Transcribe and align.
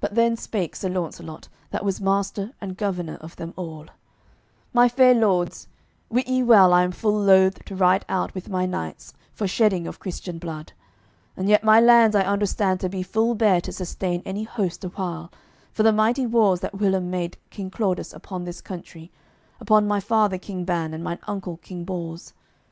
But 0.00 0.14
then 0.14 0.36
spake 0.36 0.76
Sir 0.76 0.88
Launcelot, 0.88 1.48
that 1.72 1.84
was 1.84 2.00
master 2.00 2.52
and 2.60 2.76
governor 2.76 3.16
of 3.16 3.34
them 3.34 3.52
all: 3.56 3.86
"My 4.72 4.88
fair 4.88 5.12
lords, 5.12 5.66
wit 6.08 6.28
ye 6.28 6.40
well 6.44 6.72
I 6.72 6.84
am 6.84 6.92
full 6.92 7.20
loath 7.20 7.64
to 7.64 7.74
ride 7.74 8.04
out 8.08 8.32
with 8.32 8.48
my 8.48 8.64
knights, 8.64 9.12
for 9.32 9.48
shedding 9.48 9.88
of 9.88 9.98
Christian 9.98 10.38
blood; 10.38 10.72
and 11.36 11.48
yet 11.48 11.64
my 11.64 11.80
lands 11.80 12.14
I 12.14 12.22
understand 12.22 12.78
to 12.78 12.88
be 12.88 13.02
full 13.02 13.34
bare 13.34 13.60
to 13.62 13.72
sustain 13.72 14.22
any 14.24 14.44
host 14.44 14.84
a 14.84 14.88
while, 14.90 15.32
for 15.72 15.82
the 15.82 15.92
mighty 15.92 16.26
wars 16.26 16.60
that 16.60 16.78
whilom 16.78 17.10
made 17.10 17.36
King 17.50 17.72
Claudas 17.72 18.12
upon 18.14 18.44
this 18.44 18.60
country, 18.60 19.10
upon 19.58 19.84
my 19.84 19.98
father 19.98 20.38
King 20.38 20.64
Ban 20.64 20.94
and 20.94 21.00
on 21.00 21.02
mine 21.02 21.18
uncle 21.26 21.56
King 21.56 21.82
Bors. 21.82 22.34